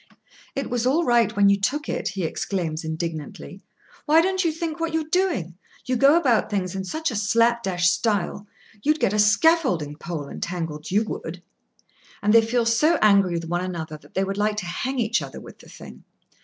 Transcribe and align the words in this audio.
"It 0.55 0.67
was 0.67 0.87
all 0.87 1.03
right 1.03 1.35
when 1.35 1.47
you 1.49 1.59
took 1.59 1.87
it!" 1.87 2.07
he 2.07 2.23
exclaims 2.23 2.83
indignantly. 2.83 3.61
"Why 4.07 4.19
don't 4.19 4.43
you 4.43 4.51
think 4.51 4.79
what 4.79 4.95
you 4.95 5.01
are 5.01 5.09
doing? 5.09 5.59
You 5.85 5.95
go 5.95 6.17
about 6.17 6.49
things 6.49 6.73
in 6.73 6.85
such 6.85 7.11
a 7.11 7.15
slap 7.15 7.61
dash 7.61 7.87
style. 7.87 8.47
You'd 8.81 8.99
get 8.99 9.13
a 9.13 9.19
scaffolding 9.19 9.95
pole 9.95 10.27
entangled 10.27 10.89
you 10.89 11.03
would!" 11.03 11.43
And 12.23 12.33
they 12.33 12.41
feel 12.41 12.65
so 12.65 12.97
angry 12.99 13.33
with 13.33 13.45
one 13.45 13.63
another 13.63 13.97
that 13.97 14.15
they 14.15 14.23
would 14.23 14.39
like 14.39 14.55
to 14.57 14.65
hang 14.65 14.97
each 14.97 15.21
other 15.21 15.39
with 15.39 15.59
the 15.59 15.69
thing. 15.69 16.03